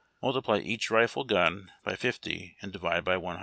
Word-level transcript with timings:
Multiply 0.23 0.57
each 0.57 0.89
rifle 0.89 1.23
gun 1.25 1.71
by 1.83 1.93
.50 1.93 2.55
and 2.63 2.71
divide 2.73 3.03
by 3.03 3.17
140. 3.17 3.39